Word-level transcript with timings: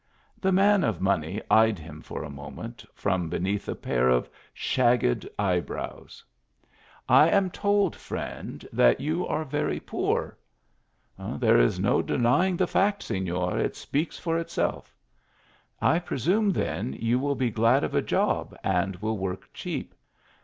The 0.39 0.51
man 0.51 0.83
of 0.83 0.99
money 0.99 1.43
eyed 1.51 1.77
him 1.77 2.01
for 2.01 2.23
a 2.23 2.29
moment, 2.31 2.83
from 2.95 3.29
beneath 3.29 3.69
a 3.69 3.75
pair 3.75 4.09
of 4.09 4.27
shagged 4.51 5.29
eyebrows." 5.37 6.23
J 7.07 7.29
am 7.29 7.51
told, 7.51 7.95
friend, 7.95 8.67
that 8.73 8.99
you 8.99 9.27
are 9.27 9.45
very 9.45 9.79
poor."" 9.79 10.39
There 11.39 11.59
is 11.59 11.79
no 11.79 12.01
denying 12.01 12.57
the 12.57 12.65
fact, 12.65 13.03
Seiior; 13.03 13.59
it 13.59 13.75
speaks 13.75 14.17
for 14.17 14.39
itself."" 14.39 14.95
I 15.93 15.99
presume, 15.99 16.49
then, 16.49 16.93
you 16.93 17.19
will 17.19 17.35
be 17.35 17.51
glad 17.51 17.83
of 17.83 17.93
a 17.93 18.01
job, 18.01 18.57
and 18.63 18.95
will 18.95 19.19
work 19.19 19.49
cheap." 19.53 19.93